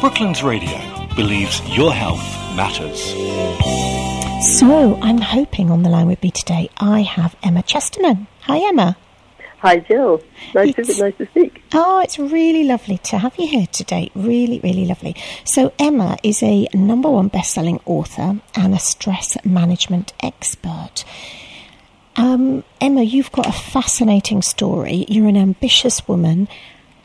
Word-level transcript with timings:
Brooklands 0.00 0.42
Radio 0.42 0.80
believes 1.14 1.60
your 1.76 1.92
health 1.92 2.24
matters. 2.56 3.12
So, 4.58 4.98
I'm 5.02 5.18
hoping 5.18 5.70
on 5.70 5.82
the 5.82 5.90
line 5.90 6.06
with 6.06 6.22
me 6.22 6.30
today 6.30 6.70
I 6.78 7.02
have 7.02 7.36
Emma 7.42 7.62
Chesterman. 7.62 8.26
Hi, 8.44 8.66
Emma. 8.66 8.96
Hi, 9.58 9.80
Jill. 9.80 10.22
Nice 10.54 10.74
to, 10.76 11.02
nice 11.02 11.16
to 11.18 11.26
speak. 11.26 11.62
Oh, 11.74 12.00
it's 12.00 12.18
really 12.18 12.64
lovely 12.64 12.96
to 12.96 13.18
have 13.18 13.36
you 13.36 13.46
here 13.46 13.66
today. 13.66 14.10
Really, 14.14 14.58
really 14.60 14.86
lovely. 14.86 15.14
So, 15.44 15.74
Emma 15.78 16.16
is 16.22 16.42
a 16.42 16.66
number 16.72 17.10
one 17.10 17.28
best-selling 17.28 17.80
author 17.84 18.40
and 18.54 18.74
a 18.74 18.78
stress 18.78 19.36
management 19.44 20.14
expert. 20.22 21.04
Um, 22.16 22.64
Emma, 22.80 23.02
you've 23.02 23.32
got 23.32 23.46
a 23.46 23.52
fascinating 23.52 24.40
story. 24.40 25.04
You're 25.08 25.28
an 25.28 25.36
ambitious 25.36 26.08
woman, 26.08 26.48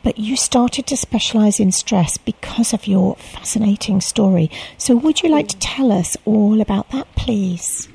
but 0.06 0.18
you 0.18 0.36
started 0.36 0.86
to 0.86 0.96
specialise 0.96 1.58
in 1.58 1.72
stress 1.72 2.16
because 2.16 2.72
of 2.72 2.86
your 2.86 3.16
fascinating 3.16 4.00
story. 4.00 4.48
So, 4.78 4.94
would 4.94 5.20
you 5.24 5.28
like 5.28 5.48
to 5.48 5.56
tell 5.56 5.90
us 5.90 6.16
all 6.24 6.60
about 6.60 6.90
that, 6.90 7.12
please? 7.16 7.88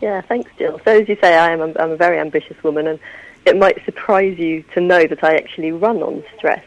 Yeah, 0.00 0.22
thanks, 0.22 0.50
Jill. 0.56 0.80
So, 0.82 0.98
as 1.02 1.06
you 1.10 1.18
say, 1.20 1.36
I 1.36 1.50
am 1.50 1.60
I'm 1.60 1.90
a 1.90 1.96
very 1.98 2.18
ambitious 2.18 2.56
woman, 2.64 2.86
and 2.86 2.98
it 3.44 3.58
might 3.58 3.84
surprise 3.84 4.38
you 4.38 4.62
to 4.72 4.80
know 4.80 5.06
that 5.06 5.22
I 5.22 5.36
actually 5.36 5.72
run 5.72 6.02
on 6.02 6.24
stress. 6.38 6.64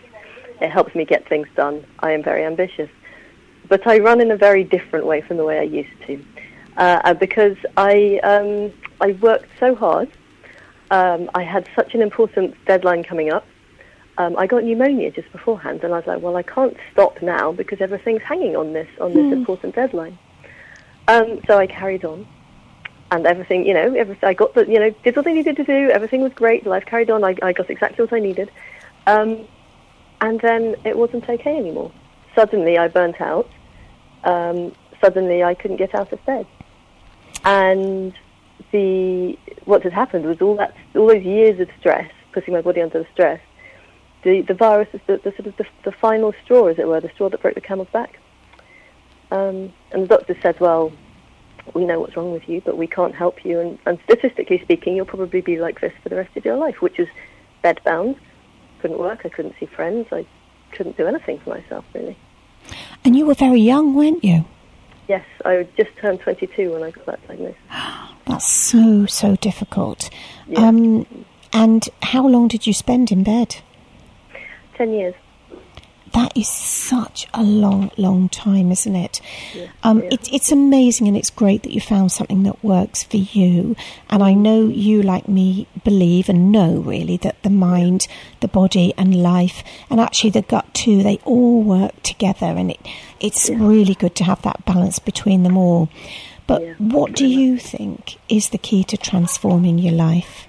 It 0.61 0.69
helps 0.69 0.93
me 0.93 1.03
get 1.03 1.27
things 1.27 1.47
done. 1.55 1.83
I 2.01 2.11
am 2.11 2.21
very 2.21 2.45
ambitious. 2.45 2.91
But 3.67 3.87
I 3.87 3.97
run 3.97 4.21
in 4.21 4.29
a 4.29 4.37
very 4.37 4.63
different 4.63 5.07
way 5.07 5.21
from 5.21 5.37
the 5.37 5.45
way 5.45 5.57
I 5.57 5.63
used 5.63 5.99
to. 6.05 6.23
Uh, 6.77 7.15
because 7.15 7.57
I, 7.75 8.19
um, 8.21 8.71
I 9.01 9.13
worked 9.13 9.49
so 9.59 9.73
hard. 9.73 10.11
Um, 10.91 11.31
I 11.33 11.41
had 11.41 11.67
such 11.75 11.95
an 11.95 12.03
important 12.03 12.53
deadline 12.65 13.03
coming 13.03 13.31
up. 13.31 13.47
Um, 14.17 14.37
I 14.37 14.47
got 14.47 14.63
pneumonia 14.63 15.11
just 15.11 15.31
beforehand, 15.31 15.83
and 15.83 15.93
I 15.93 15.97
was 15.97 16.07
like, 16.07 16.21
well, 16.21 16.37
I 16.37 16.43
can't 16.43 16.77
stop 16.93 17.21
now 17.21 17.51
because 17.51 17.81
everything's 17.81 18.21
hanging 18.21 18.55
on 18.55 18.73
this, 18.73 18.87
on 19.01 19.13
this 19.13 19.25
mm. 19.25 19.33
important 19.33 19.75
deadline. 19.75 20.17
Um, 21.07 21.41
so 21.47 21.57
I 21.57 21.67
carried 21.67 22.05
on 22.05 22.25
and 23.11 23.25
everything, 23.25 23.65
you 23.65 23.73
know, 23.73 23.93
everything, 23.93 24.27
I 24.27 24.33
got 24.33 24.53
the, 24.55 24.65
you 24.65 24.79
know, 24.79 24.89
did 25.03 25.15
what 25.15 25.27
I 25.27 25.33
needed 25.33 25.55
to 25.57 25.63
do. 25.63 25.89
Everything 25.89 26.21
was 26.21 26.33
great. 26.33 26.65
Life 26.65 26.85
carried 26.85 27.09
on. 27.09 27.23
I, 27.23 27.35
I 27.41 27.53
got 27.53 27.69
exactly 27.69 28.03
what 28.03 28.13
I 28.13 28.19
needed. 28.19 28.51
Um, 29.05 29.47
and 30.21 30.39
then 30.41 30.75
it 30.83 30.97
wasn't 30.97 31.29
okay 31.29 31.57
anymore. 31.57 31.91
Suddenly 32.33 32.77
I 32.77 32.87
burnt 32.87 33.21
out. 33.21 33.49
Um, 34.23 34.73
suddenly 35.01 35.43
I 35.43 35.53
couldn't 35.53 35.77
get 35.77 35.93
out 35.93 36.11
of 36.11 36.25
bed. 36.25 36.47
And 37.43 38.13
the, 38.71 39.37
what 39.65 39.83
had 39.83 39.93
happened 39.93 40.25
was 40.25 40.41
all 40.41 40.55
that, 40.57 40.75
all 40.95 41.07
those 41.07 41.23
years 41.23 41.59
of 41.59 41.69
stress, 41.79 42.11
putting 42.31 42.53
my 42.53 42.61
body 42.61 42.81
under 42.81 42.99
the 42.99 43.07
stress, 43.13 43.39
the, 44.25 44.41
the 44.41 44.55
virus 44.55 44.89
is 44.91 44.99
the, 45.05 45.17
the 45.17 45.31
sort 45.31 45.45
of 45.45 45.55
the, 45.55 45.65
the 45.83 45.91
final 45.91 46.33
straw, 46.43 46.65
as 46.65 46.79
it 46.79 46.87
were, 46.87 46.99
the 46.99 47.09
straw 47.09 47.29
that 47.29 47.41
broke 47.41 47.53
the 47.53 47.61
camel's 47.61 47.87
back. 47.93 48.19
Um, 49.31 49.71
and 49.91 50.03
the 50.03 50.07
doctor 50.07 50.35
said, 50.41 50.59
well, 50.59 50.91
we 51.75 51.85
know 51.85 51.99
what's 51.99 52.17
wrong 52.17 52.31
with 52.31 52.49
you, 52.49 52.59
but 52.59 52.75
we 52.75 52.87
can't 52.87 53.13
help 53.13 53.45
you. 53.45 53.59
And, 53.59 53.79
and 53.85 53.99
statistically 54.03 54.59
speaking, 54.63 54.95
you'll 54.95 55.05
probably 55.05 55.41
be 55.41 55.59
like 55.59 55.79
this 55.79 55.93
for 56.01 56.09
the 56.09 56.15
rest 56.15 56.35
of 56.35 56.43
your 56.43 56.57
life, 56.57 56.81
which 56.81 56.99
is 56.99 57.07
bedbound. 57.63 58.17
Couldn't 58.79 58.97
work. 58.97 59.21
I 59.25 59.29
couldn't 59.29 59.55
see 59.59 59.67
friends. 59.67 60.07
I 60.11 60.25
couldn't 60.71 60.97
do 60.97 61.05
anything 61.05 61.39
for 61.39 61.51
myself, 61.51 61.85
really. 61.93 62.17
And 63.03 63.15
you 63.15 63.27
were 63.27 63.35
very 63.35 63.61
young, 63.61 63.93
weren't 63.93 64.23
you? 64.23 64.45
Yes, 65.07 65.25
I 65.45 65.67
just 65.77 65.95
turned 65.97 66.19
22 66.21 66.73
when 66.73 66.81
I 66.81 66.89
got 66.89 67.05
that 67.05 67.27
diagnosis. 67.27 67.57
That's 68.25 68.51
so, 68.51 69.05
so 69.05 69.35
difficult. 69.35 70.09
Yeah. 70.47 70.61
Um, 70.61 71.25
and 71.53 71.87
how 72.01 72.27
long 72.27 72.47
did 72.47 72.65
you 72.65 72.73
spend 72.73 73.11
in 73.11 73.23
bed? 73.23 73.57
10 74.77 74.93
years 74.93 75.15
that 76.15 76.31
is 76.37 76.47
such 76.47 77.27
a 77.33 77.43
long, 77.43 77.91
long 77.97 78.29
time, 78.29 78.71
isn't 78.71 78.95
it? 78.95 79.19
Yeah, 79.53 79.67
um, 79.83 80.01
yeah. 80.01 80.09
It, 80.13 80.33
it's 80.33 80.49
amazing 80.49 81.09
and 81.09 81.17
it's 81.17 81.29
great 81.29 81.63
that 81.63 81.73
you 81.73 81.81
found 81.81 82.13
something 82.13 82.43
that 82.43 82.63
works 82.63 83.03
for 83.03 83.17
you. 83.17 83.75
And 84.09 84.23
I 84.23 84.33
know 84.33 84.67
you, 84.67 85.01
like 85.01 85.27
me, 85.27 85.67
believe 85.83 86.29
and 86.29 86.53
know 86.53 86.77
really 86.77 87.17
that 87.17 87.43
the 87.43 87.49
mind, 87.49 88.07
the 88.39 88.47
body, 88.47 88.93
and 88.97 89.21
life, 89.21 89.61
and 89.89 89.99
actually 89.99 90.29
the 90.29 90.41
gut 90.41 90.73
too, 90.73 91.03
they 91.03 91.17
all 91.25 91.61
work 91.61 92.01
together. 92.01 92.45
And 92.45 92.71
it, 92.71 92.79
it's 93.19 93.49
yeah. 93.49 93.57
really 93.59 93.95
good 93.95 94.15
to 94.15 94.23
have 94.23 94.41
that 94.43 94.63
balance 94.63 94.99
between 94.99 95.43
them 95.43 95.57
all. 95.57 95.89
But 96.47 96.79
what 96.79 97.11
do 97.13 97.27
you 97.27 97.57
think 97.57 98.17
is 98.29 98.49
the 98.49 98.57
key 98.57 98.85
to 98.85 98.95
transforming 98.95 99.79
your 99.79 99.93
life? 99.93 100.47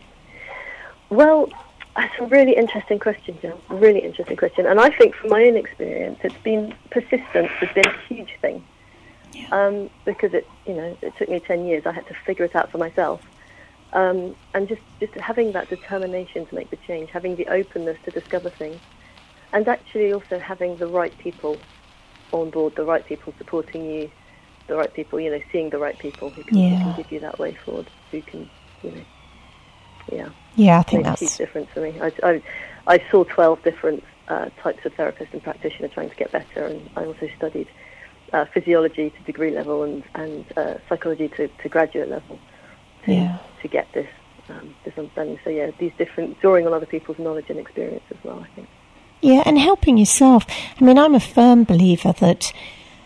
Well, 1.09 1.49
that's 1.97 2.15
a 2.21 2.27
really 2.27 2.57
interesting 2.57 2.99
question, 2.99 3.39
Jill. 3.41 3.61
Really 3.71 4.01
interesting 4.01 4.37
question. 4.37 4.67
And 4.67 4.79
I 4.81 4.91
think 4.91 5.15
from 5.15 5.31
my 5.31 5.45
own 5.45 5.57
experience, 5.57 6.19
it's 6.23 6.37
been 6.43 6.75
persistence 6.91 7.49
has 7.49 7.73
been 7.75 7.87
a 7.87 7.99
huge 8.09 8.37
thing. 8.41 8.65
Yeah. 9.33 9.49
Um, 9.51 9.91
because 10.05 10.35
it, 10.35 10.47
you 10.67 10.75
know, 10.75 10.97
it 11.03 11.15
took 11.17 11.29
me 11.29 11.41
10 11.41 11.67
years. 11.67 11.85
I 11.87 11.93
had 11.93 12.07
to 12.09 12.15
figure 12.27 12.45
it 12.45 12.55
out 12.55 12.71
for 12.71 12.79
myself. 12.79 13.23
Um, 13.93 14.37
and 14.55 14.69
just, 14.69 14.83
just 15.01 15.15
having 15.15 15.53
that 15.53 15.69
determination 15.69 16.47
to 16.47 16.55
make 16.55 16.71
the 16.71 16.77
change, 16.77 17.11
having 17.11 17.37
the 17.37 17.47
openness 17.49 17.99
to 18.05 18.11
discover 18.11 18.51
things, 18.51 18.81
and 19.53 19.67
actually 19.69 20.13
also 20.13 20.39
having 20.39 20.77
the 20.77 20.87
right 20.87 21.17
people 21.19 21.57
on 22.33 22.51
board, 22.51 22.77
the 22.77 22.85
right 22.85 23.05
people 23.07 23.33
supporting 23.39 23.89
you, 23.91 24.11
the 24.67 24.77
right 24.77 24.93
people, 24.93 25.21
you 25.21 25.31
know, 25.31 25.41
seeing 25.53 25.71
the 25.71 25.79
right 25.79 25.99
people 25.99 26.31
who 26.31 26.43
can, 26.43 26.59
yeah. 26.59 26.69
who 26.71 26.85
can 26.85 27.03
give 27.03 27.13
you 27.13 27.21
that 27.21 27.39
way 27.39 27.55
forward, 27.65 27.89
who 28.11 28.21
can, 28.23 28.51
you 28.83 28.91
know, 28.91 29.05
yeah. 30.11 30.29
Yeah, 30.57 30.79
I 30.79 30.83
think 30.83 31.05
that's 31.05 31.21
a 31.21 31.27
huge 31.27 31.37
difference 31.37 31.69
for 31.75 31.81
me. 31.81 31.95
I, 32.01 32.13
I, 32.23 32.43
I 32.87 33.03
saw 33.11 33.25
12 33.25 33.63
different 33.63 34.03
uh, 34.29 34.49
types 34.63 34.85
of 34.87 34.95
therapists 34.95 35.33
and 35.33 35.43
practitioners 35.43 35.93
trying 35.93 36.11
to 36.11 36.17
get 36.17 36.33
better, 36.33 36.67
and 36.67 36.89
I 36.97 37.05
also 37.05 37.29
studied 37.37 37.69
uh, 38.33 38.45
physiology 38.47 39.11
to 39.11 39.23
degree 39.23 39.51
level 39.51 39.83
and, 39.83 40.03
and 40.15 40.45
uh, 40.57 40.75
psychology 40.89 41.29
to, 41.29 41.49
to 41.49 41.69
graduate 41.69 42.09
level 42.09 42.39
to, 43.05 43.13
yeah. 43.13 43.39
to 43.63 43.69
get 43.69 43.87
this 43.93 44.09
um, 44.49 44.75
this 44.85 44.97
understanding. 44.97 45.39
So 45.45 45.51
yeah, 45.51 45.71
these 45.79 45.93
different 45.99 46.41
drawing 46.41 46.67
on 46.67 46.73
other 46.73 46.87
people's 46.87 47.19
knowledge 47.19 47.47
and 47.49 47.59
experience 47.59 48.05
as 48.11 48.17
well. 48.23 48.41
I 48.41 48.55
think. 48.55 48.69
Yeah, 49.21 49.43
and 49.47 49.59
helping 49.59 49.99
yourself. 49.99 50.45
I 50.81 50.85
mean, 50.85 50.99
I'm 50.99 51.15
a 51.15 51.21
firm 51.21 51.65
believer 51.65 52.13
that 52.21 52.53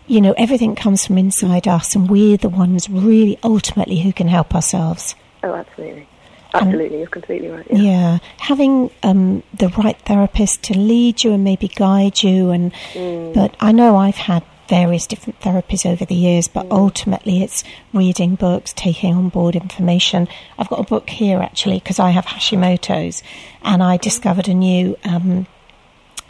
you 0.07 0.21
know 0.21 0.35
everything 0.37 0.75
comes 0.75 1.07
from 1.07 1.19
inside 1.19 1.67
us, 1.67 1.95
and 1.95 2.11
we're 2.11 2.37
the 2.37 2.49
ones 2.49 2.89
really 2.89 3.39
ultimately 3.43 4.01
who 4.01 4.13
can 4.13 4.29
help 4.29 4.55
ourselves. 4.55 5.15
Oh, 5.43 5.55
absolutely. 5.55 6.07
Absolutely, 6.55 6.99
you're 6.99 7.07
completely 7.07 7.49
right. 7.49 7.67
Yeah, 7.71 7.79
yeah. 7.79 8.19
having 8.39 8.91
um, 9.03 9.43
the 9.55 9.69
right 9.69 9.99
therapist 10.01 10.63
to 10.65 10.79
lead 10.79 11.23
you 11.23 11.33
and 11.33 11.45
maybe 11.45 11.69
guide 11.69 12.23
you, 12.23 12.51
and 12.51 12.73
mm. 12.93 13.35
but 13.35 13.55
I 13.61 13.73
know 13.73 13.97
I've 13.97 14.17
had 14.17 14.43
various 14.69 15.07
different 15.07 15.41
therapies 15.41 15.85
over 15.85 16.05
the 16.05 16.15
years, 16.15 16.49
but 16.49 16.67
mm. 16.67 16.73
ultimately 16.73 17.43
it's 17.43 17.65
reading 17.93 18.37
books, 18.37 18.73
taking 18.73 19.15
on 19.15 19.29
board 19.29 19.57
information. 19.57 20.29
I've 20.59 20.69
got 20.69 20.81
a 20.81 20.85
book 20.85 21.11
here 21.11 21.41
actually 21.41 21.79
because 21.79 21.99
I 21.99 22.11
have 22.11 22.27
Hashimoto's, 22.27 23.23
and 23.63 23.83
I 23.83 23.97
discovered 23.97 24.49
a 24.49 24.55
new. 24.55 24.97
Um, 25.05 25.47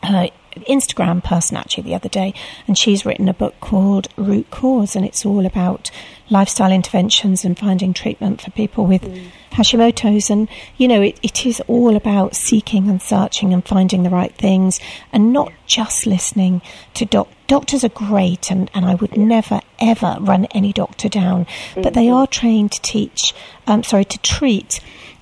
uh, 0.02 0.28
Instagram 0.68 1.22
person 1.22 1.56
actually 1.56 1.84
the 1.84 1.94
other 1.94 2.08
day, 2.08 2.34
and 2.66 2.76
she's 2.76 3.06
written 3.06 3.28
a 3.28 3.34
book 3.34 3.58
called 3.60 4.08
Root 4.16 4.50
Cause, 4.50 4.96
and 4.96 5.04
it's 5.04 5.24
all 5.24 5.46
about 5.46 5.90
lifestyle 6.28 6.70
interventions 6.70 7.44
and 7.44 7.58
finding 7.58 7.92
treatment 7.92 8.40
for 8.40 8.50
people 8.52 8.86
with 8.86 9.02
mm. 9.02 9.26
Hashimoto's. 9.50 10.30
And, 10.30 10.48
you 10.76 10.86
know, 10.86 11.02
it, 11.02 11.18
it 11.22 11.44
is 11.44 11.60
all 11.66 11.96
about 11.96 12.36
seeking 12.36 12.88
and 12.88 13.02
searching 13.02 13.52
and 13.52 13.66
finding 13.66 14.04
the 14.04 14.10
right 14.10 14.34
things 14.36 14.78
and 15.12 15.32
not 15.32 15.52
just 15.66 16.06
listening 16.06 16.62
to 16.94 17.04
doctors. 17.04 17.36
Doctors 17.50 17.82
are 17.82 17.88
great, 17.88 18.52
and, 18.52 18.70
and 18.74 18.84
I 18.84 18.94
would 18.94 19.16
never, 19.16 19.60
ever 19.80 20.18
run 20.20 20.44
any 20.52 20.72
doctor 20.72 21.08
down, 21.08 21.48
but 21.74 21.94
they 21.94 22.04
mm-hmm. 22.04 22.14
are 22.14 22.26
trained 22.28 22.70
to 22.70 22.80
teach, 22.80 23.34
um, 23.66 23.82
sorry, 23.82 24.04
to 24.04 24.18
treat 24.20 24.78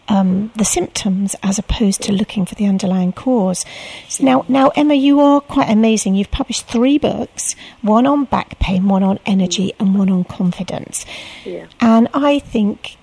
um, 0.09 0.51
the 0.57 0.65
symptoms 0.65 1.37
as 1.43 1.59
opposed 1.59 2.03
to 2.03 2.13
looking 2.13 2.47
for 2.47 2.55
the 2.55 2.67
underlying 2.67 3.13
cause. 3.13 3.65
So 4.09 4.25
now, 4.25 4.45
now, 4.49 4.69
Emma, 4.71 4.95
you 4.95 5.21
are 5.21 5.41
quite 5.41 5.71
amazing. 5.71 6.15
You've 6.15 6.31
published 6.31 6.67
three 6.67 6.99
books: 6.99 7.55
one 7.83 8.07
on 8.07 8.25
back 8.25 8.59
pain, 8.59 8.89
one 8.89 9.03
on 9.03 9.19
energy, 9.27 9.73
and 9.79 9.97
one 9.97 10.11
on 10.11 10.25
confidence. 10.25 11.05
Yeah. 11.45 11.67
And 11.81 12.09
I 12.15 12.39
think 12.39 12.97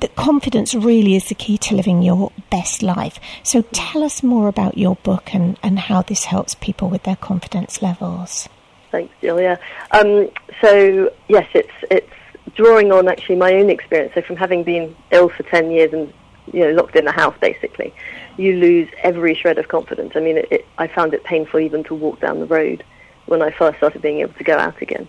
that 0.00 0.16
confidence 0.16 0.74
really 0.74 1.14
is 1.14 1.28
the 1.28 1.34
key 1.34 1.56
to 1.56 1.76
living 1.76 2.02
your 2.02 2.32
best 2.50 2.82
life. 2.82 3.18
So, 3.42 3.62
tell 3.72 4.02
us 4.02 4.22
more 4.22 4.48
about 4.48 4.78
your 4.78 4.96
book 4.96 5.34
and, 5.34 5.58
and 5.62 5.78
how 5.78 6.02
this 6.02 6.24
helps 6.24 6.54
people 6.54 6.88
with 6.88 7.04
their 7.04 7.16
confidence 7.16 7.82
levels. 7.82 8.48
Thanks, 8.90 9.14
Julia. 9.20 9.60
Um, 9.92 10.28
so, 10.60 11.10
yes, 11.28 11.48
it's 11.54 11.72
it's 11.90 12.10
drawing 12.54 12.90
on 12.92 13.08
actually 13.08 13.36
my 13.36 13.54
own 13.54 13.70
experience. 13.70 14.12
So, 14.14 14.22
from 14.22 14.36
having 14.36 14.64
been 14.64 14.94
ill 15.10 15.28
for 15.28 15.42
ten 15.44 15.70
years 15.70 15.92
and 15.92 16.12
you 16.52 16.60
know, 16.60 16.70
locked 16.72 16.96
in 16.96 17.04
the 17.04 17.12
house 17.12 17.34
basically, 17.40 17.94
you 18.36 18.56
lose 18.56 18.88
every 19.02 19.34
shred 19.34 19.58
of 19.58 19.68
confidence. 19.68 20.12
I 20.16 20.20
mean, 20.20 20.38
it, 20.38 20.48
it, 20.50 20.66
I 20.78 20.86
found 20.86 21.14
it 21.14 21.24
painful 21.24 21.60
even 21.60 21.84
to 21.84 21.94
walk 21.94 22.20
down 22.20 22.40
the 22.40 22.46
road 22.46 22.84
when 23.26 23.42
I 23.42 23.50
first 23.50 23.78
started 23.78 24.02
being 24.02 24.20
able 24.20 24.34
to 24.34 24.44
go 24.44 24.58
out 24.58 24.80
again. 24.82 25.08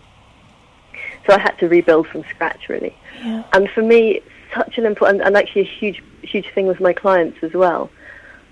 So 1.26 1.34
I 1.34 1.40
had 1.40 1.58
to 1.60 1.68
rebuild 1.68 2.08
from 2.08 2.24
scratch, 2.30 2.70
really. 2.70 2.96
Yeah. 3.24 3.44
And 3.54 3.70
for 3.70 3.82
me, 3.82 4.22
such 4.54 4.78
an 4.78 4.86
important, 4.86 5.24
and 5.24 5.36
actually 5.36 5.62
a 5.62 5.66
huge, 5.66 6.04
huge 6.22 6.50
thing 6.54 6.68
with 6.68 6.80
my 6.80 6.94
clients 6.94 7.40
as 7.42 7.54
well. 7.54 7.90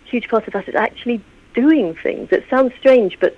Huge 0.05 0.27
part 0.29 0.47
of 0.47 0.53
that 0.53 0.67
is 0.67 0.75
actually 0.75 1.21
doing 1.53 1.95
things. 1.95 2.29
It 2.31 2.45
sounds 2.49 2.73
strange, 2.79 3.19
but 3.19 3.37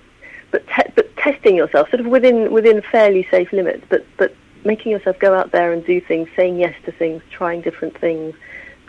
but 0.52 0.66
te- 0.68 0.92
but 0.96 1.16
testing 1.18 1.56
yourself, 1.56 1.90
sort 1.90 2.00
of 2.00 2.06
within 2.06 2.52
within 2.52 2.82
fairly 2.82 3.28
safe 3.30 3.52
limits, 3.52 3.86
but 3.90 4.06
but 4.18 4.36
making 4.64 4.92
yourself 4.92 5.18
go 5.20 5.34
out 5.34 5.52
there 5.52 5.72
and 5.74 5.86
do 5.86 6.00
things, 6.00 6.30
saying 6.36 6.58
yes 6.58 6.76
to 6.86 6.92
things, 6.92 7.22
trying 7.32 7.62
different 7.62 7.98
things, 8.00 8.36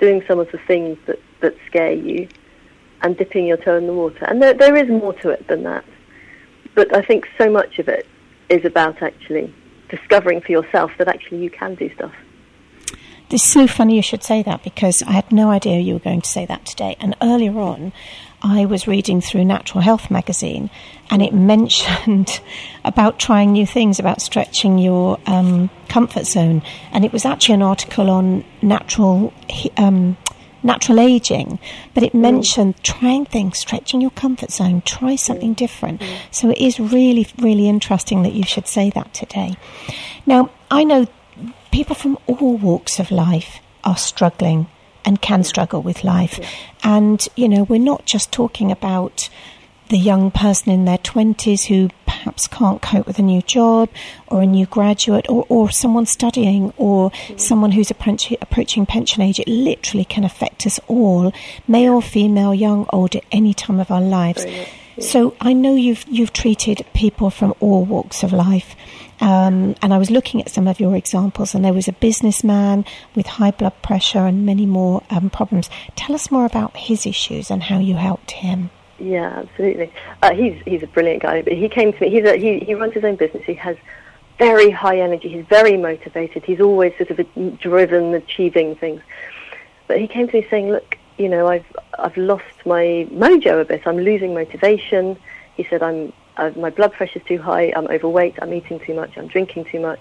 doing 0.00 0.23
some 0.26 0.38
of 0.38 0.50
the 0.52 0.58
things 0.58 0.99
that, 1.06 1.20
that 1.41 1.55
scare 1.67 1.93
you, 1.93 2.29
and 3.02 3.17
dipping 3.17 3.46
your 3.46 3.58
toe 3.58 3.76
in 3.76 3.87
the 3.87 3.93
water. 3.93 4.25
And 4.25 4.41
there, 4.41 4.55
there 4.55 4.75
is 4.76 4.88
more 4.88 5.12
to 5.14 5.29
it 5.31 5.46
than 5.46 5.62
that. 5.64 5.85
But 6.75 6.94
I 6.96 7.02
think 7.02 7.29
so 7.38 7.50
much 7.50 7.79
of 7.79 7.88
it 7.88 8.06
is 8.49 8.64
about 8.64 9.02
actually 9.02 9.55
discovering 9.88 10.41
for 10.41 10.52
yourself 10.52 10.91
that 10.99 11.08
actually 11.08 11.43
you 11.43 11.50
can 11.50 11.75
do 11.75 11.93
stuff. 11.94 12.14
It's 13.31 13.43
so 13.43 13.67
funny 13.67 13.96
you 13.96 14.02
should 14.02 14.23
say 14.23 14.43
that 14.44 14.62
because 14.62 15.02
I 15.02 15.12
had 15.12 15.32
no 15.32 15.50
idea 15.50 15.81
you 15.81 15.94
were 15.94 16.00
going 16.00 16.20
to 16.20 16.29
say 16.29 16.46
that 16.46 16.64
today. 16.67 16.96
And 17.00 17.17
earlier 17.20 17.58
on, 17.58 17.93
I 18.44 18.67
was 18.67 18.87
reading 18.87 19.23
through 19.23 19.46
Natural 19.46 19.81
Health 19.81 20.11
magazine 20.11 20.69
and 21.11 21.23
it 21.23 21.32
mentioned 21.55 22.41
about 22.85 23.19
trying 23.19 23.52
new 23.52 23.67
things, 23.67 23.99
about 23.99 24.20
stretching 24.20 24.79
your 24.79 25.19
um, 25.26 25.70
comfort 25.88 26.26
zone. 26.26 26.62
And 26.93 27.05
it 27.05 27.12
was 27.12 27.25
actually 27.25 27.55
an 27.55 27.62
article 27.62 28.11
on 28.11 28.44
natural. 28.62 29.32
Um, 29.76 30.17
natural 30.62 30.99
aging, 30.99 31.58
but 31.93 32.02
it 32.02 32.14
mm. 32.14 32.20
mentioned 32.20 32.75
trying 32.82 33.26
things, 33.26 33.58
stretching 33.58 34.00
your 34.00 34.11
comfort 34.12 34.50
zone, 34.50 34.81
try 34.87 35.14
something 35.14 35.52
mm. 35.52 35.56
different. 35.56 36.00
Mm. 36.00 36.17
So 36.31 36.49
it 36.49 36.56
is 36.56 36.81
really, 36.81 37.26
really 37.37 37.69
interesting 37.69 38.23
that 38.23 38.32
you 38.32 38.44
should 38.44 38.67
say 38.67 38.88
that 38.94 39.12
today. 39.12 39.58
Now, 40.25 40.49
I 40.70 40.85
know 40.85 41.06
people 41.70 41.94
from 41.94 42.17
all 42.26 42.56
walks 42.56 42.99
of 42.99 43.11
life 43.11 43.58
are 43.85 43.99
struggling 43.99 44.67
and 45.04 45.20
can 45.20 45.44
struggle 45.44 45.82
with 45.82 46.04
life. 46.04 46.40
And, 46.82 47.26
you 47.36 47.48
know, 47.48 47.64
we're 47.64 47.78
not 47.78 48.06
just 48.06 48.32
talking 48.32 48.70
about 48.70 49.28
the 49.88 49.98
young 49.98 50.30
person 50.30 50.72
in 50.72 50.86
their 50.86 50.98
20s 50.98 51.66
who 51.66 51.90
perhaps 52.06 52.48
can't 52.48 52.80
cope 52.80 53.06
with 53.06 53.18
a 53.18 53.22
new 53.22 53.42
job 53.42 53.90
or 54.28 54.42
a 54.42 54.46
new 54.46 54.66
graduate 54.66 55.26
or, 55.28 55.44
or 55.48 55.70
someone 55.70 56.06
studying 56.06 56.72
or 56.78 57.10
mm. 57.10 57.38
someone 57.38 57.72
who's 57.72 57.90
approaching, 57.90 58.38
approaching 58.40 58.86
pension 58.86 59.22
age. 59.22 59.38
It 59.38 59.48
literally 59.48 60.06
can 60.06 60.24
affect 60.24 60.66
us 60.66 60.80
all, 60.88 61.32
male, 61.68 62.00
female, 62.00 62.54
young, 62.54 62.86
old, 62.92 63.14
at 63.14 63.24
any 63.30 63.52
time 63.52 63.78
of 63.78 63.90
our 63.90 64.00
lives. 64.00 64.46
So 64.99 65.35
I 65.41 65.52
know 65.52 65.75
you've, 65.75 66.05
you've 66.08 66.32
treated 66.32 66.85
people 66.94 67.31
from 67.31 67.55
all 67.61 67.85
walks 67.85 68.23
of 68.23 68.32
life. 68.32 68.76
Um, 69.20 69.75
and 69.81 69.94
I 69.94 69.99
was 69.99 70.11
looking 70.11 70.41
at 70.41 70.50
some 70.50 70.67
of 70.67 70.81
your 70.81 70.96
examples, 70.96 71.55
and 71.55 71.64
there 71.64 71.73
was 71.73 71.88
a 71.88 71.93
businessman 71.93 72.85
with 73.14 73.26
high 73.26 73.52
blood 73.52 73.81
pressure 73.82 74.26
and 74.26 74.44
many 74.44 74.67
more 74.67 75.02
um, 75.11 75.31
problems. 75.31 75.70
Tell 75.96 76.14
us 76.14 76.31
more 76.31 76.44
about 76.44 76.76
his 76.76 77.06
issues 77.06 77.50
and 77.50 77.62
how 77.62 77.79
you 77.79 77.94
helped 77.94 78.32
him. 78.32 78.70
Yeah, 78.99 79.29
absolutely. 79.29 79.93
Uh, 80.23 80.35
he's 80.35 80.61
he's 80.64 80.82
a 80.82 80.87
brilliant 80.87 81.23
guy. 81.23 81.43
But 81.43 81.55
he 81.55 81.69
came 81.69 81.93
to 81.93 82.00
me. 82.00 82.11
He's 82.11 82.25
a, 82.25 82.37
he 82.37 82.61
he 82.61 82.75
runs 82.75 82.94
his 82.94 83.05
own 83.05 83.17
business. 83.17 83.44
He 83.44 83.55
has 83.55 83.76
very 84.38 84.70
high 84.70 84.99
energy. 85.00 85.29
He's 85.29 85.46
very 85.46 85.76
motivated. 85.76 86.44
He's 86.44 86.61
always 86.61 86.93
sort 86.96 87.11
of 87.11 87.58
driven, 87.58 88.14
achieving 88.14 88.76
things. 88.76 89.00
But 89.87 90.00
he 90.00 90.08
came 90.08 90.29
to 90.29 90.41
me 90.41 90.46
saying, 90.49 90.70
"Look, 90.70 90.96
you 91.19 91.29
know, 91.29 91.49
I've 91.49 91.67
I've 91.99 92.17
lost 92.17 92.67
my 92.67 93.06
mojo 93.11 93.61
a 93.61 93.64
bit. 93.64 93.87
I'm 93.87 93.99
losing 93.99 94.35
motivation." 94.35 95.17
He 95.56 95.64
said, 95.64 95.82
"I'm 95.82 96.12
uh, 96.37 96.50
my 96.56 96.70
blood 96.70 96.93
pressure's 96.93 97.25
too 97.25 97.38
high, 97.38 97.73
I'm 97.76 97.87
overweight, 97.87 98.35
I'm 98.43 98.52
eating 98.52 98.81
too 98.81 98.94
much, 98.94 99.17
I'm 99.17 99.29
drinking 99.29 99.67
too 99.67 99.81
much. 99.81 100.00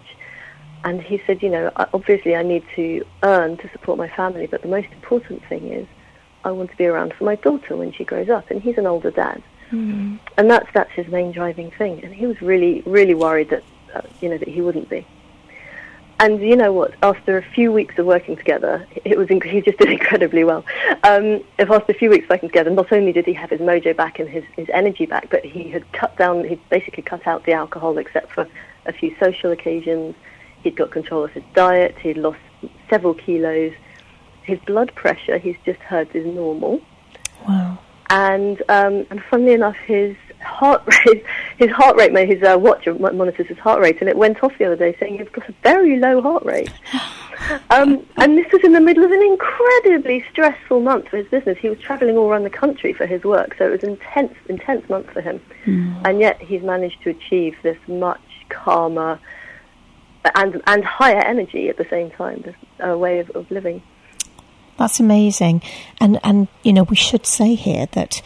And 0.83 1.01
he 1.01 1.21
said, 1.25 1.41
you 1.41 1.49
know, 1.49 1.71
obviously 1.93 2.35
I 2.35 2.43
need 2.43 2.63
to 2.75 3.05
earn 3.23 3.57
to 3.57 3.69
support 3.71 3.97
my 3.97 4.09
family, 4.09 4.47
but 4.47 4.61
the 4.61 4.67
most 4.67 4.89
important 4.91 5.43
thing 5.45 5.71
is 5.71 5.87
I 6.43 6.51
want 6.51 6.71
to 6.71 6.77
be 6.77 6.85
around 6.85 7.13
for 7.13 7.23
my 7.23 7.35
daughter 7.35 7.77
when 7.77 7.93
she 7.93 8.03
grows 8.03 8.29
up. 8.29 8.51
And 8.51 8.61
he's 8.61 8.77
an 8.77 8.85
older 8.85 9.11
dad. 9.11 9.41
Mm. 9.71 10.19
And 10.37 10.51
that's, 10.51 10.67
that's 10.73 10.91
his 10.91 11.07
main 11.07 11.31
driving 11.31 11.71
thing. 11.71 12.03
And 12.03 12.13
he 12.13 12.27
was 12.27 12.41
really, 12.41 12.81
really 12.85 13.13
worried 13.13 13.49
that, 13.51 13.63
uh, 13.95 14.01
you 14.19 14.27
know, 14.27 14.37
that 14.37 14.49
he 14.49 14.59
wouldn't 14.59 14.89
be. 14.89 15.07
And 16.19 16.41
you 16.41 16.55
know 16.55 16.71
what? 16.71 16.93
After 17.01 17.37
a 17.37 17.43
few 17.43 17.71
weeks 17.71 17.97
of 17.97 18.05
working 18.05 18.35
together, 18.35 18.87
it 19.03 19.17
was 19.17 19.27
inc- 19.27 19.49
he 19.49 19.61
just 19.61 19.77
did 19.77 19.89
incredibly 19.99 20.43
well. 20.43 20.63
Um, 21.03 21.43
if 21.57 21.69
after 21.69 21.91
a 21.91 21.95
few 21.95 22.09
weeks 22.09 22.29
working 22.29 22.49
together, 22.49 22.69
not 22.69 22.91
only 22.91 23.11
did 23.11 23.25
he 23.25 23.33
have 23.33 23.49
his 23.49 23.59
mojo 23.59 23.95
back 23.95 24.19
and 24.19 24.29
his, 24.29 24.43
his 24.55 24.69
energy 24.73 25.05
back, 25.05 25.29
but 25.29 25.43
he 25.43 25.69
had 25.69 25.91
cut 25.91 26.15
down, 26.17 26.45
he 26.45 26.55
basically 26.69 27.03
cut 27.03 27.25
out 27.27 27.45
the 27.45 27.53
alcohol 27.53 27.97
except 27.97 28.31
for 28.31 28.47
a 28.85 28.93
few 28.93 29.15
social 29.19 29.51
occasions. 29.51 30.15
He'd 30.61 30.75
got 30.75 30.91
control 30.91 31.23
of 31.25 31.31
his 31.31 31.43
diet. 31.53 31.97
He'd 31.99 32.17
lost 32.17 32.39
several 32.89 33.13
kilos. 33.13 33.73
His 34.43 34.59
blood 34.59 34.93
pressure, 34.95 35.37
he's 35.37 35.57
just 35.65 35.79
heard, 35.79 36.13
is 36.15 36.25
normal. 36.25 36.81
Wow. 37.47 37.79
And 38.09 38.61
um, 38.69 39.05
and 39.09 39.23
funnily 39.29 39.53
enough, 39.53 39.75
his 39.75 40.15
heart 40.41 40.83
rate, 41.05 41.25
his 41.57 41.69
heart 41.71 41.97
rate, 41.97 42.13
his 42.27 42.43
uh, 42.43 42.57
watch 42.57 42.87
monitors 42.87 43.47
his 43.47 43.57
heart 43.57 43.81
rate, 43.81 43.99
and 43.99 44.09
it 44.09 44.17
went 44.17 44.43
off 44.43 44.53
the 44.57 44.65
other 44.65 44.75
day 44.75 44.95
saying 44.99 45.17
you've 45.17 45.31
got 45.31 45.47
a 45.49 45.55
very 45.63 45.99
low 45.99 46.21
heart 46.21 46.43
rate. 46.45 46.71
Um, 47.71 48.05
and 48.17 48.37
this 48.37 48.49
was 48.53 48.63
in 48.63 48.71
the 48.71 48.79
middle 48.79 49.03
of 49.03 49.11
an 49.11 49.21
incredibly 49.21 50.23
stressful 50.31 50.79
month 50.79 51.09
for 51.09 51.17
his 51.17 51.27
business. 51.27 51.57
He 51.57 51.67
was 51.67 51.77
travelling 51.79 52.15
all 52.15 52.29
around 52.29 52.43
the 52.43 52.49
country 52.49 52.93
for 52.93 53.05
his 53.05 53.23
work, 53.23 53.55
so 53.57 53.67
it 53.67 53.71
was 53.71 53.83
an 53.83 53.89
intense, 53.89 54.33
intense 54.47 54.87
month 54.87 55.09
for 55.09 55.19
him. 55.19 55.41
Mm. 55.65 56.01
And 56.05 56.19
yet 56.21 56.39
he's 56.39 56.61
managed 56.61 57.01
to 57.03 57.09
achieve 57.09 57.57
this 57.61 57.77
much 57.87 58.21
calmer 58.47 59.19
and 60.35 60.61
and 60.67 60.85
higher 60.85 61.19
energy 61.19 61.69
at 61.69 61.77
the 61.77 61.85
same 61.89 62.11
time, 62.11 62.41
this 62.43 62.55
uh, 62.85 62.97
way 62.97 63.19
of, 63.19 63.29
of 63.31 63.49
living. 63.51 63.81
That's 64.77 64.99
amazing, 64.99 65.61
and 65.99 66.19
and 66.23 66.47
you 66.63 66.73
know 66.73 66.83
we 66.83 66.95
should 66.95 67.25
say 67.25 67.55
here 67.55 67.87
that 67.91 68.21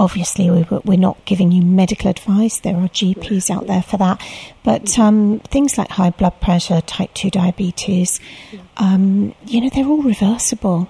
Obviously, 0.00 0.48
we're 0.50 0.96
not 0.98 1.22
giving 1.26 1.52
you 1.52 1.60
medical 1.60 2.08
advice. 2.08 2.58
There 2.60 2.74
are 2.74 2.88
GPs 2.88 3.50
out 3.50 3.66
there 3.66 3.82
for 3.82 3.98
that. 3.98 4.18
But 4.64 4.98
um, 4.98 5.40
things 5.40 5.76
like 5.76 5.90
high 5.90 6.08
blood 6.08 6.40
pressure, 6.40 6.80
type 6.80 7.12
2 7.12 7.28
diabetes, 7.28 8.18
um, 8.78 9.34
you 9.46 9.60
know, 9.60 9.68
they're 9.68 9.84
all 9.84 10.00
reversible. 10.02 10.88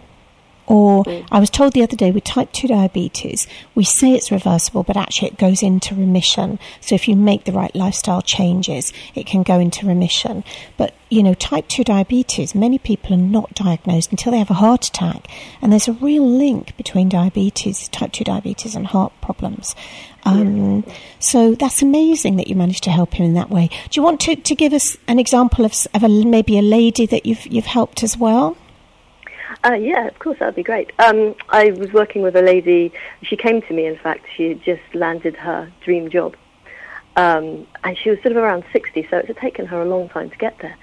Or 0.70 1.02
I 1.32 1.40
was 1.40 1.50
told 1.50 1.72
the 1.72 1.82
other 1.82 1.96
day 1.96 2.12
with 2.12 2.22
type 2.22 2.52
2 2.52 2.68
diabetes, 2.68 3.48
we 3.74 3.82
say 3.82 4.12
it's 4.12 4.30
reversible, 4.30 4.84
but 4.84 4.96
actually 4.96 5.26
it 5.26 5.36
goes 5.36 5.64
into 5.64 5.96
remission. 5.96 6.60
So 6.80 6.94
if 6.94 7.08
you 7.08 7.16
make 7.16 7.42
the 7.42 7.50
right 7.50 7.74
lifestyle 7.74 8.22
changes, 8.22 8.92
it 9.16 9.26
can 9.26 9.42
go 9.42 9.58
into 9.58 9.84
remission. 9.84 10.44
But, 10.76 10.94
you 11.08 11.24
know, 11.24 11.34
type 11.34 11.66
2 11.66 11.82
diabetes, 11.82 12.54
many 12.54 12.78
people 12.78 13.14
are 13.14 13.16
not 13.16 13.52
diagnosed 13.52 14.12
until 14.12 14.30
they 14.30 14.38
have 14.38 14.48
a 14.48 14.54
heart 14.54 14.86
attack. 14.86 15.26
And 15.60 15.72
there's 15.72 15.88
a 15.88 15.92
real 15.94 16.24
link 16.24 16.76
between 16.76 17.08
diabetes, 17.08 17.88
type 17.88 18.12
2 18.12 18.22
diabetes, 18.22 18.76
and 18.76 18.86
heart 18.86 19.12
problems. 19.20 19.74
Um, 20.22 20.84
so 21.18 21.56
that's 21.56 21.82
amazing 21.82 22.36
that 22.36 22.46
you 22.46 22.54
managed 22.54 22.84
to 22.84 22.92
help 22.92 23.14
him 23.14 23.26
in 23.26 23.34
that 23.34 23.50
way. 23.50 23.70
Do 23.90 23.98
you 23.98 24.04
want 24.04 24.20
to, 24.20 24.36
to 24.36 24.54
give 24.54 24.72
us 24.72 24.96
an 25.08 25.18
example 25.18 25.64
of, 25.64 25.74
of 25.94 26.04
a, 26.04 26.08
maybe 26.08 26.58
a 26.58 26.62
lady 26.62 27.06
that 27.06 27.26
you've, 27.26 27.44
you've 27.48 27.66
helped 27.66 28.04
as 28.04 28.16
well? 28.16 28.56
Uh, 29.64 29.72
yeah, 29.72 30.06
of 30.06 30.18
course, 30.18 30.38
that 30.38 30.46
would 30.46 30.54
be 30.54 30.62
great. 30.62 30.92
Um, 30.98 31.34
I 31.48 31.70
was 31.72 31.92
working 31.92 32.22
with 32.22 32.36
a 32.36 32.42
lady. 32.42 32.92
She 33.22 33.36
came 33.36 33.62
to 33.62 33.74
me, 33.74 33.86
in 33.86 33.96
fact. 33.98 34.26
She 34.36 34.50
had 34.50 34.62
just 34.62 34.82
landed 34.94 35.36
her 35.36 35.70
dream 35.84 36.10
job. 36.10 36.36
Um, 37.16 37.66
and 37.84 37.98
she 37.98 38.10
was 38.10 38.18
sort 38.22 38.32
of 38.32 38.38
around 38.38 38.64
60, 38.72 39.06
so 39.10 39.18
it 39.18 39.26
had 39.26 39.36
taken 39.36 39.66
her 39.66 39.82
a 39.82 39.84
long 39.84 40.08
time 40.08 40.30
to 40.30 40.36
get 40.36 40.58
there. 40.58 40.76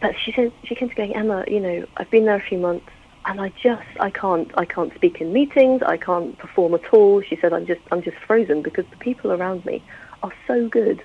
But 0.00 0.14
she 0.18 0.32
said, 0.32 0.52
she 0.64 0.74
came 0.74 0.88
to 0.88 0.94
going, 0.94 1.14
Emma, 1.14 1.44
you 1.46 1.60
know, 1.60 1.86
I've 1.96 2.10
been 2.10 2.24
there 2.26 2.36
a 2.36 2.42
few 2.42 2.58
months, 2.58 2.86
and 3.24 3.40
I 3.40 3.50
just, 3.62 3.86
I 4.00 4.10
can't, 4.10 4.50
I 4.58 4.64
can't 4.64 4.94
speak 4.94 5.20
in 5.20 5.32
meetings, 5.32 5.82
I 5.82 5.96
can't 5.96 6.36
perform 6.38 6.74
at 6.74 6.92
all. 6.92 7.22
She 7.22 7.36
said, 7.36 7.52
I'm 7.52 7.64
just, 7.64 7.80
I'm 7.90 8.02
just 8.02 8.18
frozen 8.26 8.60
because 8.62 8.84
the 8.90 8.96
people 8.96 9.32
around 9.32 9.64
me 9.64 9.82
are 10.22 10.32
so 10.46 10.68
good. 10.68 11.02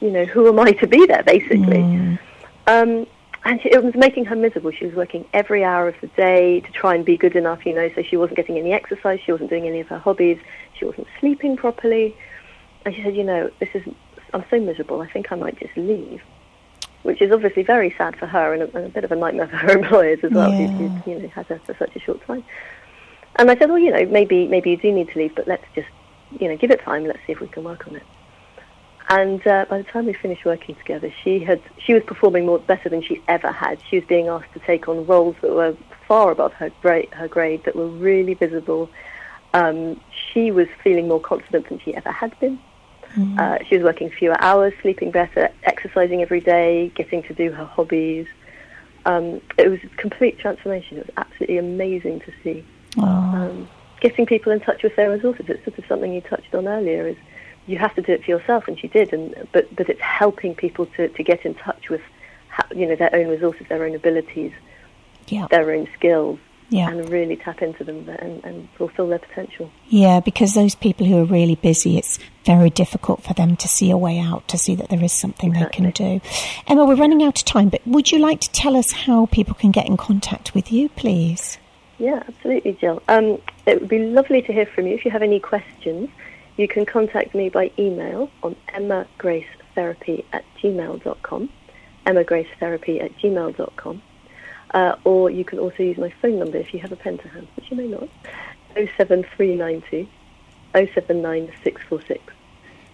You 0.00 0.10
know, 0.10 0.24
who 0.24 0.48
am 0.48 0.58
I 0.60 0.72
to 0.72 0.86
be 0.86 1.04
there, 1.06 1.22
basically? 1.22 1.82
Mm. 1.82 2.18
Um, 2.66 3.06
and 3.46 3.60
it 3.64 3.82
was 3.82 3.94
making 3.94 4.24
her 4.24 4.34
miserable. 4.34 4.72
She 4.72 4.86
was 4.86 4.94
working 4.96 5.24
every 5.32 5.62
hour 5.62 5.86
of 5.86 5.94
the 6.00 6.08
day 6.08 6.60
to 6.60 6.72
try 6.72 6.96
and 6.96 7.04
be 7.04 7.16
good 7.16 7.36
enough, 7.36 7.64
you 7.64 7.72
know, 7.72 7.88
so 7.94 8.02
she 8.02 8.16
wasn't 8.16 8.36
getting 8.36 8.58
any 8.58 8.72
exercise, 8.72 9.20
she 9.24 9.30
wasn't 9.30 9.50
doing 9.50 9.68
any 9.68 9.78
of 9.78 9.86
her 9.86 10.00
hobbies, 10.00 10.38
she 10.76 10.84
wasn't 10.84 11.06
sleeping 11.20 11.56
properly. 11.56 12.16
And 12.84 12.92
she 12.92 13.04
said, 13.04 13.14
you 13.14 13.22
know, 13.22 13.48
this 13.60 13.68
is, 13.72 13.84
I'm 14.34 14.44
so 14.50 14.58
miserable, 14.58 15.00
I 15.00 15.08
think 15.08 15.30
I 15.30 15.36
might 15.36 15.60
just 15.60 15.76
leave. 15.76 16.22
Which 17.04 17.22
is 17.22 17.30
obviously 17.30 17.62
very 17.62 17.94
sad 17.96 18.16
for 18.16 18.26
her 18.26 18.52
and 18.52 18.64
a, 18.64 18.76
and 18.76 18.86
a 18.86 18.88
bit 18.88 19.04
of 19.04 19.12
a 19.12 19.16
nightmare 19.16 19.46
for 19.50 19.56
her 19.58 19.78
employers 19.78 20.18
as 20.24 20.32
well, 20.32 20.50
yeah. 20.50 20.66
who, 20.66 20.88
who, 20.88 21.10
you 21.12 21.18
know, 21.20 21.28
had 21.28 21.46
her 21.46 21.60
for 21.60 21.76
such 21.78 21.94
a 21.94 22.00
short 22.00 22.26
time. 22.26 22.42
And 23.36 23.48
I 23.48 23.56
said, 23.56 23.68
well, 23.68 23.78
you 23.78 23.92
know, 23.92 24.06
maybe 24.06 24.48
maybe 24.48 24.70
you 24.70 24.76
do 24.76 24.90
need 24.90 25.10
to 25.10 25.18
leave, 25.20 25.36
but 25.36 25.46
let's 25.46 25.64
just, 25.76 25.88
you 26.40 26.48
know, 26.48 26.56
give 26.56 26.72
it 26.72 26.80
time. 26.80 27.04
Let's 27.04 27.20
see 27.26 27.32
if 27.32 27.40
we 27.40 27.46
can 27.46 27.62
work 27.62 27.86
on 27.86 27.94
it. 27.94 28.02
And 29.08 29.46
uh, 29.46 29.66
by 29.70 29.78
the 29.78 29.84
time 29.84 30.06
we 30.06 30.14
finished 30.14 30.44
working 30.44 30.74
together, 30.74 31.12
she 31.22 31.38
had 31.38 31.62
she 31.78 31.94
was 31.94 32.02
performing 32.02 32.44
more 32.44 32.58
better 32.58 32.88
than 32.88 33.02
she 33.02 33.22
ever 33.28 33.52
had. 33.52 33.78
She 33.88 34.00
was 34.00 34.08
being 34.08 34.26
asked 34.26 34.52
to 34.54 34.58
take 34.60 34.88
on 34.88 35.06
roles 35.06 35.36
that 35.42 35.52
were 35.52 35.76
far 36.08 36.32
above 36.32 36.52
her 36.54 36.70
grade, 36.82 37.08
her 37.12 37.28
grade 37.28 37.64
that 37.64 37.76
were 37.76 37.88
really 37.88 38.34
visible. 38.34 38.90
Um, 39.54 40.00
she 40.12 40.50
was 40.50 40.66
feeling 40.82 41.06
more 41.06 41.20
confident 41.20 41.68
than 41.68 41.78
she 41.78 41.94
ever 41.94 42.10
had 42.10 42.38
been. 42.40 42.58
Mm-hmm. 43.14 43.38
Uh, 43.38 43.58
she 43.68 43.76
was 43.76 43.84
working 43.84 44.10
fewer 44.10 44.36
hours, 44.42 44.74
sleeping 44.82 45.12
better, 45.12 45.50
exercising 45.62 46.20
every 46.20 46.40
day, 46.40 46.90
getting 46.94 47.22
to 47.24 47.34
do 47.34 47.52
her 47.52 47.64
hobbies. 47.64 48.26
Um, 49.06 49.40
it 49.56 49.68
was 49.68 49.78
a 49.84 49.96
complete 49.96 50.38
transformation. 50.40 50.98
It 50.98 51.06
was 51.06 51.14
absolutely 51.16 51.58
amazing 51.58 52.20
to 52.20 52.32
see. 52.42 52.64
Um, 52.98 53.68
getting 54.00 54.26
people 54.26 54.52
in 54.52 54.60
touch 54.60 54.82
with 54.82 54.96
their 54.96 55.10
resources. 55.10 55.46
It's 55.48 55.64
sort 55.64 55.78
of 55.78 55.84
something 55.86 56.12
you 56.12 56.20
touched 56.22 56.54
on 56.54 56.66
earlier. 56.66 57.06
Is 57.06 57.16
you 57.66 57.78
have 57.78 57.94
to 57.96 58.02
do 58.02 58.12
it 58.12 58.24
for 58.24 58.30
yourself, 58.30 58.68
and 58.68 58.78
she 58.78 58.88
did. 58.88 59.12
And 59.12 59.34
but 59.52 59.74
but 59.74 59.88
it's 59.88 60.00
helping 60.00 60.54
people 60.54 60.86
to, 60.96 61.08
to 61.08 61.22
get 61.22 61.44
in 61.44 61.54
touch 61.54 61.88
with, 61.88 62.02
you 62.74 62.86
know, 62.86 62.96
their 62.96 63.14
own 63.14 63.28
resources, 63.28 63.66
their 63.68 63.84
own 63.84 63.94
abilities, 63.94 64.52
Yeah. 65.28 65.46
their 65.50 65.70
own 65.72 65.88
skills, 65.96 66.38
Yeah. 66.70 66.88
and 66.90 67.08
really 67.10 67.36
tap 67.36 67.62
into 67.62 67.84
them 67.84 68.08
and, 68.08 68.44
and 68.44 68.68
fulfill 68.76 69.08
their 69.08 69.18
potential. 69.18 69.70
Yeah, 69.88 70.20
because 70.20 70.54
those 70.54 70.74
people 70.74 71.06
who 71.06 71.18
are 71.18 71.24
really 71.24 71.56
busy, 71.56 71.98
it's 71.98 72.18
very 72.44 72.70
difficult 72.70 73.22
for 73.22 73.34
them 73.34 73.56
to 73.56 73.68
see 73.68 73.90
a 73.90 73.96
way 73.96 74.18
out, 74.20 74.46
to 74.48 74.58
see 74.58 74.74
that 74.76 74.88
there 74.88 75.02
is 75.02 75.12
something 75.12 75.52
they 75.52 75.66
can 75.66 75.90
do. 75.90 76.20
Emma, 76.68 76.84
we're 76.84 76.94
running 76.94 77.22
out 77.22 77.38
of 77.38 77.44
time, 77.44 77.68
but 77.68 77.84
would 77.86 78.10
you 78.12 78.18
like 78.18 78.40
to 78.42 78.50
tell 78.52 78.76
us 78.76 78.92
how 78.92 79.26
people 79.26 79.54
can 79.54 79.70
get 79.72 79.86
in 79.86 79.96
contact 79.96 80.54
with 80.54 80.70
you, 80.70 80.88
please? 80.90 81.58
Yeah, 81.98 82.22
absolutely, 82.28 82.72
Jill. 82.74 83.02
Um, 83.08 83.38
it 83.66 83.80
would 83.80 83.88
be 83.88 83.98
lovely 83.98 84.42
to 84.42 84.52
hear 84.52 84.66
from 84.66 84.86
you. 84.86 84.94
If 84.94 85.04
you 85.04 85.10
have 85.10 85.22
any 85.22 85.40
questions, 85.40 86.10
you 86.56 86.68
can 86.68 86.86
contact 86.86 87.34
me 87.34 87.48
by 87.48 87.70
email 87.78 88.30
on 88.42 88.56
emmagracetherapy 88.74 90.24
at 90.32 90.44
gmail.com, 90.62 91.50
emmagracetherapy 92.06 93.02
at 93.02 93.16
gmail.com. 93.18 94.02
Uh, 94.72 94.96
or 95.04 95.30
you 95.30 95.44
can 95.44 95.58
also 95.58 95.82
use 95.82 95.96
my 95.96 96.12
phone 96.20 96.38
number 96.38 96.58
if 96.58 96.74
you 96.74 96.80
have 96.80 96.92
a 96.92 96.96
pen 96.96 97.18
to 97.18 97.28
hand, 97.28 97.46
which 97.56 97.70
you 97.70 97.76
may 97.76 97.86
not, 97.86 98.08
07392 98.74 100.08
079646. 100.74 102.20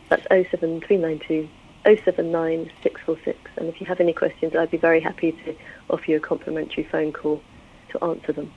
That's 0.08 0.22
07392 0.28 1.48
079646. 1.84 3.38
And 3.56 3.68
if 3.68 3.80
you 3.80 3.86
have 3.86 4.00
any 4.00 4.12
questions, 4.12 4.54
I'd 4.54 4.70
be 4.70 4.76
very 4.76 5.00
happy 5.00 5.32
to 5.32 5.56
offer 5.90 6.10
you 6.10 6.18
a 6.18 6.20
complimentary 6.20 6.84
phone 6.84 7.12
call 7.12 7.42
to 7.90 8.04
answer 8.04 8.32
them. 8.32 8.52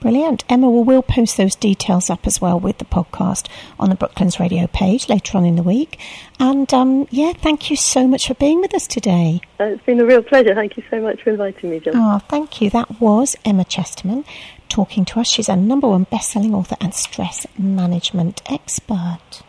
Brilliant. 0.00 0.44
Emma, 0.48 0.70
well, 0.70 0.82
we'll 0.82 1.02
post 1.02 1.36
those 1.36 1.54
details 1.54 2.08
up 2.08 2.26
as 2.26 2.40
well 2.40 2.58
with 2.58 2.78
the 2.78 2.86
podcast 2.86 3.48
on 3.78 3.90
the 3.90 3.94
Brooklands 3.96 4.40
Radio 4.40 4.66
page 4.66 5.08
later 5.10 5.36
on 5.36 5.44
in 5.44 5.56
the 5.56 5.62
week. 5.62 5.98
And 6.38 6.72
um, 6.72 7.06
yeah, 7.10 7.34
thank 7.34 7.70
you 7.70 7.76
so 7.76 8.08
much 8.08 8.26
for 8.26 8.34
being 8.34 8.60
with 8.60 8.74
us 8.74 8.86
today. 8.86 9.42
Uh, 9.60 9.64
it's 9.64 9.84
been 9.84 10.00
a 10.00 10.06
real 10.06 10.22
pleasure. 10.22 10.54
Thank 10.54 10.78
you 10.78 10.82
so 10.90 11.00
much 11.00 11.22
for 11.22 11.30
inviting 11.30 11.70
me, 11.70 11.80
Jill. 11.80 11.92
Oh, 11.94 12.18
thank 12.28 12.62
you. 12.62 12.70
That 12.70 12.98
was 13.00 13.36
Emma 13.44 13.64
Chesterman 13.64 14.24
talking 14.70 15.04
to 15.04 15.20
us. 15.20 15.28
She's 15.28 15.48
a 15.50 15.56
number 15.56 15.88
one 15.88 16.04
best-selling 16.04 16.54
author 16.54 16.76
and 16.80 16.94
stress 16.94 17.46
management 17.58 18.40
expert. 18.50 19.42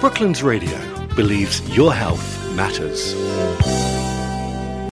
Brooklands 0.00 0.42
Radio 0.42 1.06
believes 1.14 1.76
your 1.76 1.92
health 1.92 2.54
matters. 2.54 3.14